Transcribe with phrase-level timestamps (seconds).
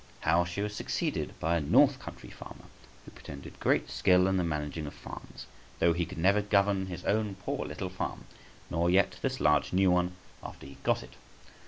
[0.21, 4.37] How she was succeeded by a North Country farmer {162a}, who pretended great skill in
[4.37, 5.45] the managing of farms,
[5.77, 8.25] though he could never govern his own poor little farm,
[8.71, 11.13] nor yet this large new one after he got it.